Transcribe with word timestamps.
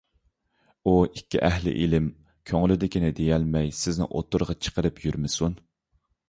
ئۇ 0.85 0.93
ئىككى 1.09 1.41
ئەھلى 1.49 1.73
ئىلىم 1.83 2.07
كۆڭلىدىكىنى 2.53 3.13
دېيەلمەي 3.21 3.71
سىزنى 3.83 4.09
ئوتتۇرىغا 4.09 4.57
چىقىرىپ 4.69 5.05
يۈرمىسۇن. 5.05 5.57